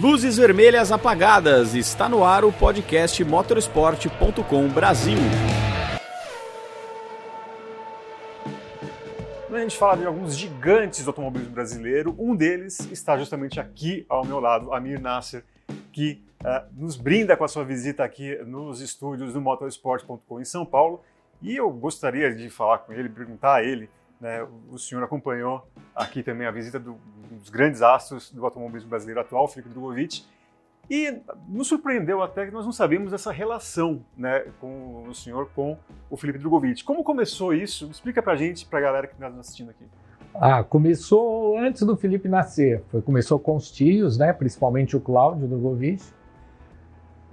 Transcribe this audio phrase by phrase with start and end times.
[0.00, 1.74] Luzes vermelhas apagadas.
[1.74, 5.18] Está no ar o podcast motorsport.com Brasil.
[9.46, 14.06] Quando a gente fala de alguns gigantes do automobilismo brasileiro, um deles está justamente aqui
[14.08, 15.44] ao meu lado, Amir Nasser,
[15.92, 20.64] que uh, nos brinda com a sua visita aqui nos estúdios do motorsport.com em São
[20.64, 21.02] Paulo.
[21.42, 23.90] E eu gostaria de falar com ele, perguntar a ele
[24.20, 26.98] né, o senhor acompanhou aqui também a visita do,
[27.40, 30.24] dos grandes astros do automobilismo brasileiro atual, Felipe Drogovic,
[30.88, 35.76] e nos surpreendeu até que nós não sabíamos dessa relação né, com o senhor com
[36.10, 36.82] o Felipe Drogovic.
[36.84, 37.88] Como começou isso?
[37.90, 39.84] Explica pra gente, pra galera que está assistindo aqui.
[40.34, 42.82] Ah, começou antes do Felipe nascer.
[42.88, 46.02] Foi, começou com os tios, né, principalmente o Cláudio Drogovic,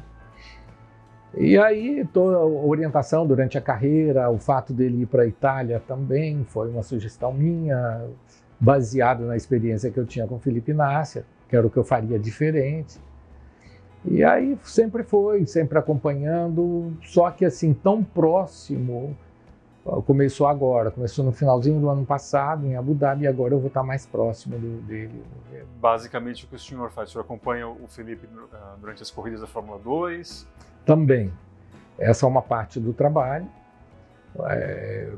[1.35, 5.81] E aí, toda a orientação durante a carreira, o fato dele ir para a Itália
[5.87, 8.05] também foi uma sugestão minha,
[8.59, 12.19] baseado na experiência que eu tinha com Felipe Nácia, que era o que eu faria
[12.19, 12.99] diferente.
[14.05, 19.17] E aí sempre foi, sempre acompanhando, só que assim, tão próximo,
[20.05, 23.67] começou agora, começou no finalzinho do ano passado, em Abu Dhabi, e agora eu vou
[23.67, 25.23] estar mais próximo do, dele.
[25.79, 27.09] Basicamente o que o senhor faz?
[27.09, 30.47] O senhor acompanha o Felipe ah, durante as corridas da Fórmula 2?
[30.85, 31.31] também.
[31.97, 33.47] Essa é uma parte do trabalho.
[34.47, 35.11] É,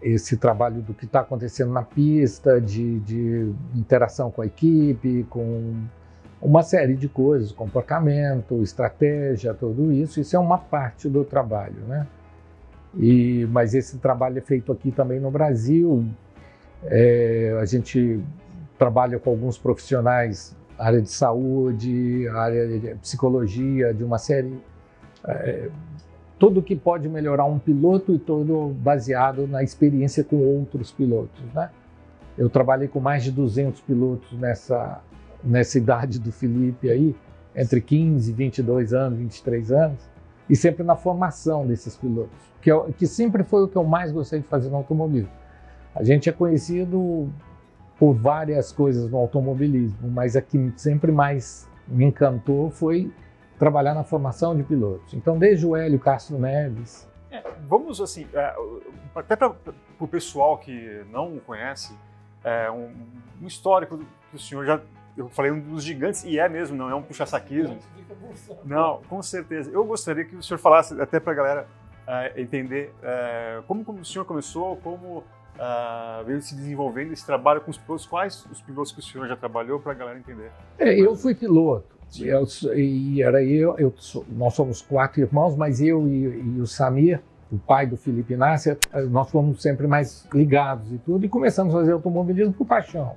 [0.00, 5.74] esse trabalho do que está acontecendo na pista, de, de, interação com a equipe, com
[6.40, 12.06] uma série de coisas, comportamento, estratégia, tudo isso, isso é uma parte do trabalho, né?
[12.96, 16.04] E, mas esse trabalho é feito aqui também no Brasil.
[16.84, 18.20] É, a gente
[18.78, 24.58] trabalha com alguns profissionais, área de saúde, área de psicologia, de uma série
[25.24, 25.68] é,
[26.38, 31.70] tudo que pode melhorar um piloto e todo baseado na experiência com outros pilotos, né?
[32.36, 35.00] Eu trabalhei com mais de 200 pilotos nessa,
[35.44, 37.14] nessa idade do Felipe aí,
[37.54, 40.10] entre 15, 22 anos, 23 anos,
[40.48, 44.12] e sempre na formação desses pilotos, que, eu, que sempre foi o que eu mais
[44.12, 45.30] gostei de fazer no automobilismo.
[45.94, 47.30] A gente é conhecido
[47.98, 53.12] por várias coisas no automobilismo, mas a que sempre mais me encantou foi
[53.58, 55.14] trabalhar na formação de pilotos.
[55.14, 57.08] Então, desde o Hélio Castro Neves.
[57.30, 58.54] É, vamos assim, é,
[59.14, 59.54] até para
[60.00, 61.96] o pessoal que não o conhece,
[62.42, 62.92] é um,
[63.40, 63.98] um, histórico
[64.30, 64.80] que o senhor já.
[65.16, 67.78] Eu falei um dos gigantes, e é mesmo, não é um puxa-saquismo.
[68.64, 69.70] Não, com certeza.
[69.70, 71.66] Eu gostaria que o senhor falasse, até para a galera
[72.06, 77.60] é, entender, é, como, como, o senhor começou, como Uh, veio se desenvolvendo esse trabalho
[77.60, 78.06] com os pilotos?
[78.06, 80.50] Quais os pilotos que o senhor já trabalhou para a galera entender?
[80.78, 81.94] É, eu fui piloto.
[82.18, 83.94] Eu, e era eu, eu,
[84.30, 86.24] nós somos quatro irmãos, mas eu e,
[86.56, 88.76] e, o Samir, o pai do Felipe Inácio,
[89.10, 93.14] nós fomos sempre mais ligados e tudo, e começamos a fazer automobilismo por paixão.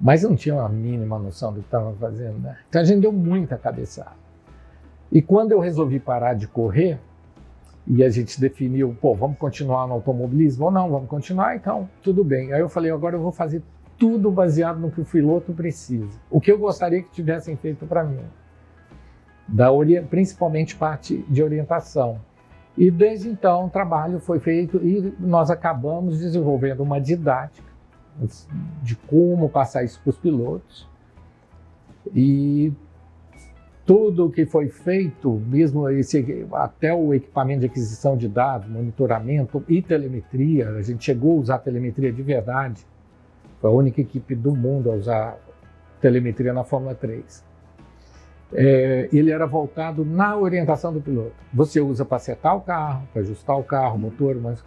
[0.00, 2.56] Mas eu não tinha a mínima noção do que estava fazendo, né?
[2.68, 4.24] Então a gente deu muita cabeçada.
[5.10, 6.98] E quando eu resolvi parar de correr,
[7.86, 12.24] e a gente definiu, pô, vamos continuar no automobilismo ou não, vamos continuar, então tudo
[12.24, 12.52] bem.
[12.52, 13.62] Aí eu falei, agora eu vou fazer
[13.98, 16.18] tudo baseado no que o piloto precisa.
[16.30, 18.24] O que eu gostaria que tivessem feito para mim,
[19.46, 19.68] da
[20.08, 22.18] principalmente parte de orientação.
[22.76, 27.73] E desde então o trabalho foi feito e nós acabamos desenvolvendo uma didática
[28.82, 30.88] de como passar isso para os pilotos.
[32.14, 32.72] E
[33.84, 39.82] tudo que foi feito, mesmo esse, até o equipamento de aquisição de dados, monitoramento e
[39.82, 42.86] telemetria, a gente chegou a usar telemetria de verdade
[43.64, 45.38] foi a única equipe do mundo a usar
[45.98, 47.42] telemetria na Fórmula 3.
[48.52, 51.32] É, ele era voltado na orientação do piloto.
[51.50, 54.62] Você usa para acertar o carro, para ajustar o carro, o motor, mas,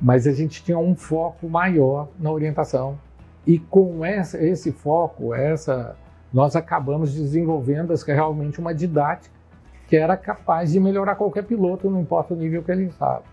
[0.00, 2.98] mas a gente tinha um foco maior na orientação.
[3.46, 5.96] E com essa, esse foco, essa
[6.32, 9.34] nós acabamos desenvolvendo realmente uma didática
[9.88, 13.24] que era capaz de melhorar qualquer piloto, não importa o nível que ele estava.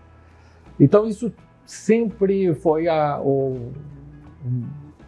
[0.78, 1.32] Então isso
[1.64, 3.70] sempre foi a, o,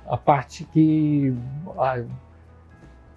[0.07, 1.35] a parte que,
[1.77, 2.05] a,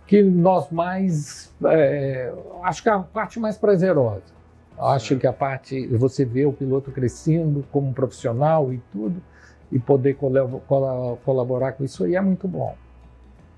[0.08, 4.33] que nós mais, é, acho que a parte mais prazerosa.
[4.78, 9.22] Acho que a parte, você vê o piloto crescendo como profissional e tudo,
[9.72, 10.18] e poder
[11.24, 12.76] colaborar com isso aí é muito bom.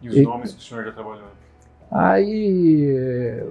[0.01, 1.27] E os e, nomes que o senhor já trabalhou?
[1.91, 3.41] Aí,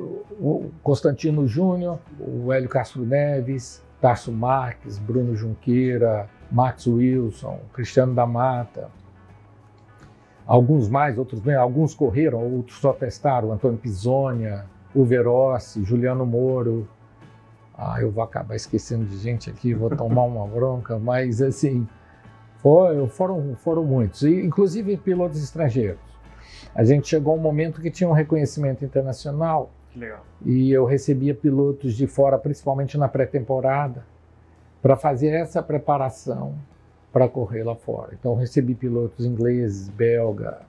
[0.41, 8.27] o Constantino Júnior, o Hélio Castro Neves, Tarso Marques, Bruno Junqueira, Max Wilson, Cristiano da
[8.27, 8.89] Mata,
[10.47, 16.89] alguns mais, outros bem, alguns correram, outros só testaram, Antônio Pisonia, o Verossi, Juliano Moro.
[17.77, 21.87] Ah, eu vou acabar esquecendo de gente aqui, vou tomar uma bronca, mas assim,
[22.59, 26.01] foi, foram, foram muitos, e, inclusive pilotos estrangeiros.
[26.75, 29.71] A gente chegou a um momento que tinha um reconhecimento internacional.
[29.95, 30.25] Legal.
[30.45, 34.05] E eu recebia pilotos de fora, principalmente na pré-temporada,
[34.83, 36.55] para fazer essa preparação
[37.13, 38.11] para correr lá fora.
[38.19, 40.63] Então recebi pilotos ingleses, belga,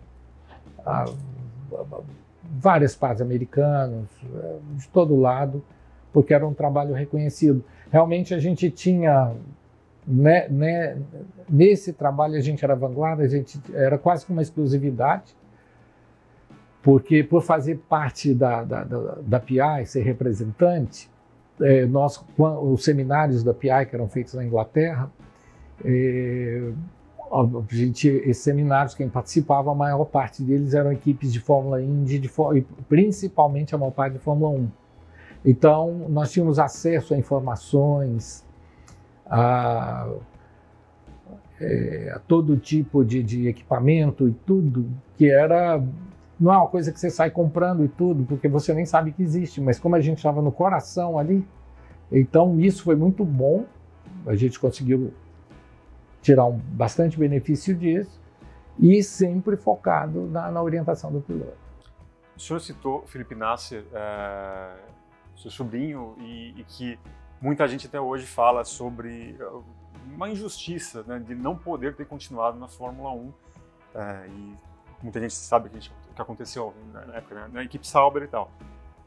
[0.86, 2.02] a, a,
[2.44, 5.64] várias partes americanos, eh, de todo lado,
[6.16, 7.62] porque era um trabalho reconhecido.
[7.92, 9.34] Realmente a gente tinha
[10.08, 10.98] né, né,
[11.50, 15.36] nesse trabalho a gente era vanguarda, a gente era quase que uma exclusividade
[16.82, 21.10] porque por fazer parte da, da, da, da PI, ser representante,
[21.60, 25.12] é, nós, os seminários da PI que eram feitos na Inglaterra,
[25.84, 26.72] é,
[27.32, 32.20] a gente, esses seminários, quem participava, a maior parte deles eram equipes de Fórmula Indy,
[32.20, 32.32] de,
[32.88, 34.70] principalmente a maior parte de Fórmula 1.
[35.46, 38.44] Então, nós tínhamos acesso a informações,
[39.28, 40.10] a,
[41.62, 45.82] é, a todo tipo de, de equipamento e tudo que era
[46.40, 49.24] não é uma coisa que você sai comprando e tudo, porque você nem sabe que
[49.24, 51.48] existe, mas como a gente estava no coração ali,
[52.12, 53.66] então isso foi muito bom,
[54.26, 55.14] a gente conseguiu
[56.22, 58.20] tirar um, bastante benefício disso
[58.78, 61.56] e sempre focado na, na orientação do piloto.
[62.36, 64.72] O senhor citou Felipe Nasser, é,
[65.36, 67.00] seu sobrinho, e, e, que
[67.42, 69.62] muita gente até hoje fala sobre eh,
[70.14, 73.34] uma injustiça né, de não poder ter continuado na Fórmula 1
[73.96, 74.58] é, e
[75.02, 77.50] muita gente sabe que, que aconteceu na época, né?
[77.52, 78.52] na equipe Sauber e tal.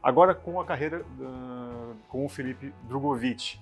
[0.01, 3.59] Agora, com a carreira uh, com o Felipe Drogovic,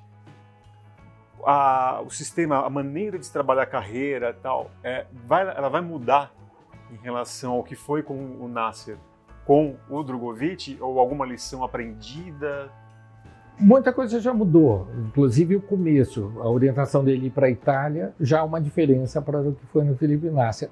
[1.44, 5.82] a, o sistema, a maneira de se trabalhar a carreira tal, é, vai, ela vai
[5.82, 6.32] mudar
[6.92, 8.98] em relação ao que foi com o Nasser,
[9.48, 12.70] com o Drogovic, ou alguma lição aprendida?
[13.58, 18.44] Muita coisa já mudou, inclusive o começo, a orientação dele para a Itália já há
[18.44, 20.70] uma diferença para o que foi no Felipe Nasser.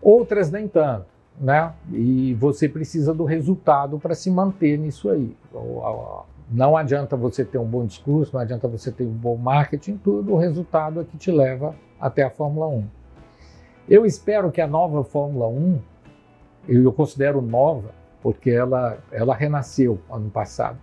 [0.00, 1.06] Outras nem tanto,
[1.40, 1.72] né?
[1.90, 5.34] E você precisa do resultado para se manter nisso aí.
[6.50, 10.34] Não adianta você ter um bom discurso, não adianta você ter um bom marketing, tudo,
[10.34, 12.84] o resultado é que te leva até a Fórmula 1.
[13.88, 15.80] Eu espero que a nova Fórmula 1,
[16.68, 17.90] eu considero nova,
[18.22, 20.78] porque ela, ela renasceu ano passado,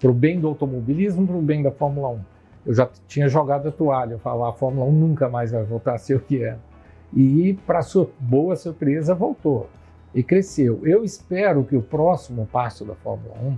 [0.00, 2.20] para o bem do automobilismo, para o bem da Fórmula 1.
[2.66, 5.94] Eu já tinha jogado a toalha, eu falava, a Fórmula 1 nunca mais vai voltar
[5.94, 6.54] a ser o que era.
[6.54, 6.74] É.
[7.16, 9.68] E, para sua boa surpresa, voltou
[10.14, 10.80] e cresceu.
[10.84, 13.56] Eu espero que o próximo passo da Fórmula 1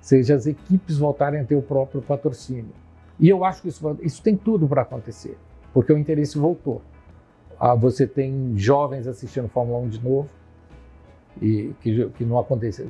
[0.00, 2.72] seja as equipes voltarem a ter o próprio patrocínio.
[3.18, 5.36] E eu acho que isso, isso tem tudo para acontecer,
[5.72, 6.82] porque o interesse voltou.
[7.58, 10.28] Ah, você tem jovens assistindo Fórmula 1 de novo,
[11.40, 12.88] e que, que não aconteceu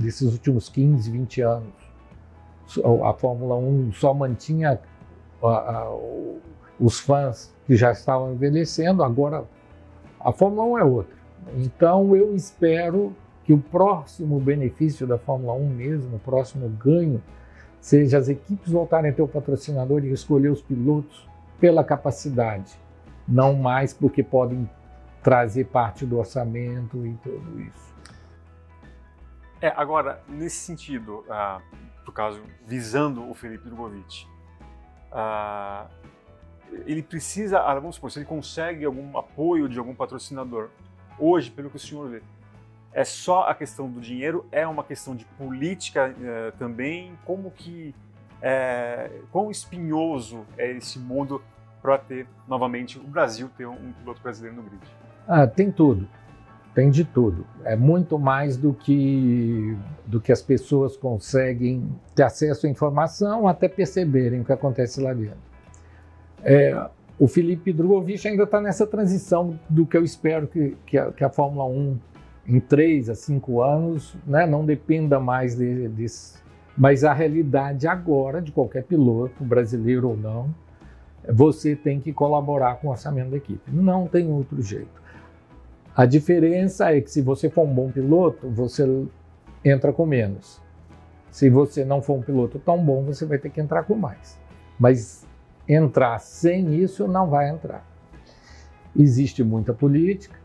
[0.00, 1.72] nesses últimos 15, 20 anos.
[3.04, 4.80] A Fórmula 1 só mantinha
[5.42, 5.96] a, a,
[6.78, 9.44] os fãs que já estavam envelhecendo, agora
[10.20, 11.16] a Fórmula 1 é outra.
[11.56, 17.22] Então eu espero que o próximo benefício da Fórmula 1 mesmo, o próximo ganho,
[17.80, 22.78] seja as equipes voltarem a ter o patrocinador e escolher os pilotos pela capacidade,
[23.26, 24.68] não mais porque podem
[25.22, 27.94] trazer parte do orçamento e tudo isso.
[29.60, 31.60] É, agora, nesse sentido, ah,
[32.06, 34.26] no caso, visando o Felipe Drogovic,
[35.12, 35.86] ah,
[36.86, 40.70] ele precisa, ah, vamos supor, se ele consegue algum apoio de algum patrocinador,
[41.18, 42.22] hoje, pelo que o senhor vê,
[42.92, 44.46] é só a questão do dinheiro?
[44.50, 47.16] É uma questão de política eh, também?
[47.24, 47.94] Como que,
[48.42, 51.40] é, quão espinhoso é esse mundo
[51.80, 54.99] para ter, novamente, o Brasil ter um piloto brasileiro no grid?
[55.26, 56.08] Ah, tem tudo.
[56.74, 57.44] Tem de tudo.
[57.64, 63.68] É muito mais do que, do que as pessoas conseguem ter acesso à informação até
[63.68, 65.38] perceberem o que acontece lá dentro.
[66.42, 71.12] É, o Felipe Drogovic ainda está nessa transição do que eu espero que, que, a,
[71.12, 71.98] que a Fórmula 1
[72.46, 76.06] em três a cinco anos, né, não dependa mais de.
[76.76, 80.54] Mas a realidade agora de qualquer piloto, brasileiro ou não,
[81.28, 83.70] você tem que colaborar com o orçamento da equipe.
[83.70, 85.00] Não tem outro jeito.
[86.00, 88.88] A diferença é que se você for um bom piloto, você
[89.62, 90.58] entra com menos.
[91.30, 94.40] Se você não for um piloto tão bom, você vai ter que entrar com mais.
[94.78, 95.26] Mas
[95.68, 97.86] entrar sem isso não vai entrar.
[98.98, 100.38] Existe muita política.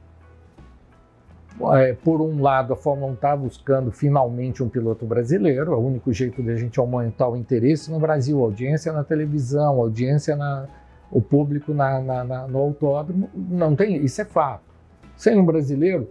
[1.76, 5.80] É, por um lado, a Fórmula 1 está buscando finalmente um piloto brasileiro, é o
[5.80, 10.68] único jeito de a gente aumentar o interesse no Brasil, audiência na televisão, audiência na,
[11.10, 14.75] o público na, na, na, no autódromo, não tem, isso é fato.
[15.16, 16.10] Sem um brasileiro,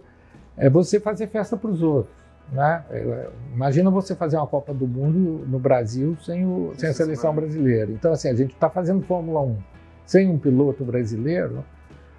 [0.57, 2.15] é você fazer festa para os outros.
[2.51, 2.83] Né?
[2.91, 7.33] É, imagina você fazer uma Copa do Mundo no Brasil sem, o, sem a seleção
[7.33, 7.91] brasileira.
[7.91, 9.57] Então, assim, a gente está fazendo Fórmula 1
[10.05, 11.63] sem um piloto brasileiro.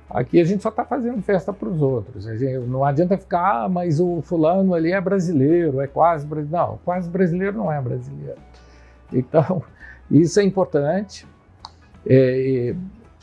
[0.08, 2.24] Aqui a gente só está fazendo festa para os outros.
[2.24, 6.66] Gente, não adianta ficar, ah, mas o fulano ali é brasileiro, é quase brasileiro.
[6.66, 8.38] Não, quase brasileiro não é brasileiro.
[9.12, 9.62] Então,
[10.10, 11.26] isso é importante.
[12.08, 12.74] É,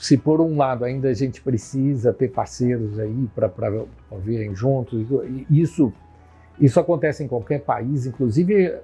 [0.04, 3.50] se por um lado ainda a gente precisa ter parceiros aí para
[4.22, 5.08] virem juntos,
[5.50, 5.94] isso
[6.60, 8.80] isso acontece em qualquer país, inclusive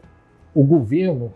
[0.55, 1.33] o governo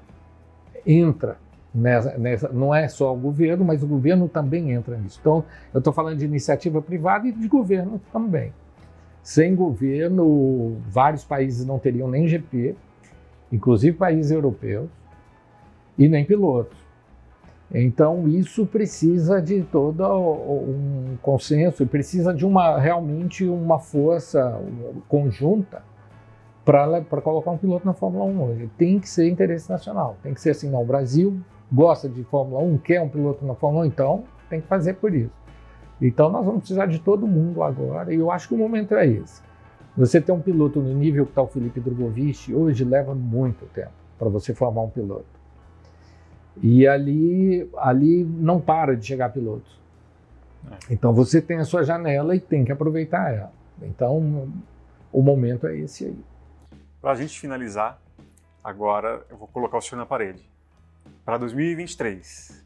[0.85, 1.37] entra
[1.75, 5.19] nessa, nessa, não é só o governo, mas o governo também entra nisso.
[5.19, 8.53] Então, eu estou falando de iniciativa privada e de governo também.
[9.21, 12.73] Sem governo, vários países não teriam nem GP,
[13.51, 14.89] inclusive países europeus,
[15.97, 16.82] e nem pilotos.
[17.73, 24.61] Então, isso precisa de todo um consenso e precisa de uma realmente uma força
[25.09, 25.81] conjunta
[26.63, 28.69] para colocar um piloto na Fórmula 1 hoje.
[28.77, 30.17] Tem que ser interesse nacional.
[30.21, 33.55] Tem que ser assim, não, o Brasil gosta de Fórmula 1, quer um piloto na
[33.55, 35.33] Fórmula 1, então tem que fazer por isso.
[35.99, 39.07] Então nós vamos precisar de todo mundo agora e eu acho que o momento é
[39.07, 39.41] esse.
[39.97, 43.91] Você ter um piloto no nível que está o Felipe Drogovic hoje leva muito tempo
[44.19, 45.32] para você formar um piloto.
[46.61, 49.79] E ali, ali não para de chegar pilotos.
[50.71, 50.93] É.
[50.93, 53.51] Então você tem a sua janela e tem que aproveitar ela.
[53.81, 54.51] Então
[55.11, 56.23] o momento é esse aí.
[57.01, 57.99] Para a gente finalizar,
[58.63, 60.49] agora eu vou colocar o senhor na parede.
[61.25, 62.63] Para 2023,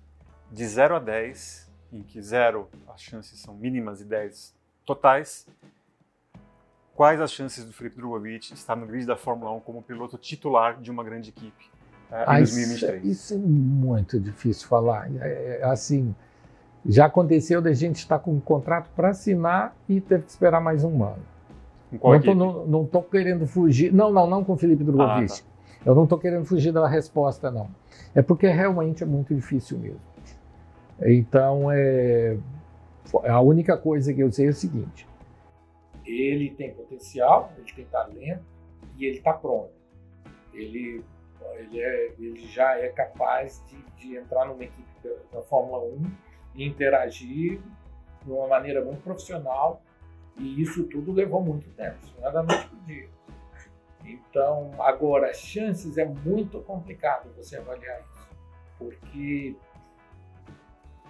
[0.52, 5.48] de 0 a 10, em que 0 as chances são mínimas e 10 totais,
[6.94, 10.80] quais as chances do Felipe Drogovic estar no grid da Fórmula 1 como piloto titular
[10.80, 11.77] de uma grande equipe
[12.12, 13.04] é, em 2023?
[13.04, 15.10] Isso, isso, é muito difícil falar.
[15.20, 16.16] É, é, assim,
[16.86, 20.84] já aconteceu da gente estar com um contrato para assinar e teve que esperar mais
[20.84, 21.24] um ano.
[22.68, 23.94] não tô querendo fugir.
[23.94, 25.32] Não, não, não com o Felipe Drogovic.
[25.32, 25.58] Ah, tá.
[25.86, 27.70] Eu não estou querendo fugir da resposta, não.
[28.14, 30.02] É porque realmente é muito difícil mesmo.
[31.02, 32.38] Então, é,
[33.24, 35.08] a única coisa que eu sei é o seguinte:
[36.06, 38.44] ele tem potencial, ele tem talento
[38.98, 39.72] e ele está pronto.
[40.54, 41.04] Ele,
[41.56, 46.12] ele, é, ele já é capaz de, de entrar numa equipe da, da Fórmula 1
[46.56, 47.62] e interagir
[48.24, 49.82] de uma maneira muito profissional.
[50.38, 53.10] E isso tudo levou muito tempo, isso não é da noite para o dia.
[54.06, 58.30] Então, agora, chances é muito complicado você avaliar isso,
[58.78, 59.56] porque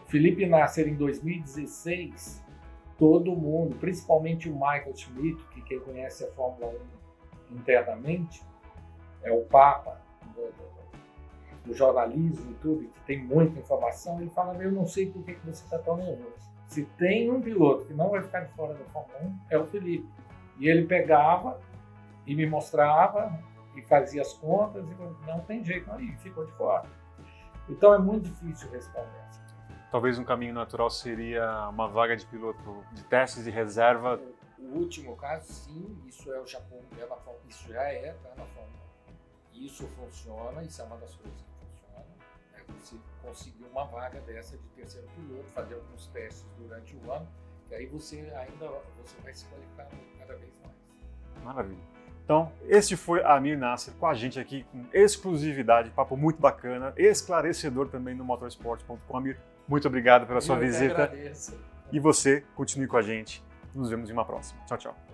[0.07, 2.43] Felipe Nasser em 2016,
[2.97, 6.73] todo mundo, principalmente o Michael Schmidt, que quem conhece a Fórmula
[7.51, 8.41] 1 internamente,
[9.21, 10.01] é o papa
[10.41, 15.23] do, do, jornalismo e tudo, que tem muita informação, ele fala, eu não sei por
[15.23, 16.47] que você está tão nervoso.
[16.67, 19.65] Se tem um piloto que não vai ficar de fora da Fórmula 1, é o
[19.65, 20.07] Felipe.
[20.59, 21.59] E ele pegava
[22.25, 23.39] e me mostrava
[23.75, 26.85] e fazia as contas e não tem jeito aí, ficou de fora.
[27.69, 29.27] Então é muito difícil responder.
[29.91, 34.19] Talvez um caminho natural seria uma vaga de piloto de testes e reserva.
[34.59, 38.45] O último caso, sim, isso é o Japão, é na, isso já é, tá na
[38.45, 38.86] Fórmula
[39.65, 42.05] Isso funciona, isso é uma das coisas que funciona.
[42.55, 47.27] É você conseguir uma vaga dessa de terceiro piloto, fazer alguns testes durante o ano,
[47.69, 50.75] e aí você ainda você vai se qualificando cada vez mais.
[51.43, 51.97] Maravilha.
[52.23, 57.87] Então, este foi Amir Nasser com a gente aqui com exclusividade, papo muito bacana, esclarecedor
[57.87, 59.17] também no motorsport.com.
[59.17, 61.03] Amir, muito obrigado pela sua Eu visita.
[61.03, 61.57] Agradeço.
[61.91, 63.41] E você, continue com a gente.
[63.73, 64.59] Nos vemos em uma próxima.
[64.65, 65.06] Tchau, tchau.